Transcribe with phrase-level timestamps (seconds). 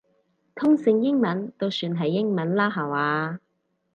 [0.55, 3.39] 通勝英文都算係英文啦下嘛